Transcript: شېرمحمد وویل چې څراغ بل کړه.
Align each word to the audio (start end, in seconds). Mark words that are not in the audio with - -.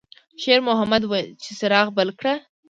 شېرمحمد 0.41 1.01
وویل 1.05 1.27
چې 1.43 1.51
څراغ 1.59 1.87
بل 1.97 2.09
کړه. 2.19 2.33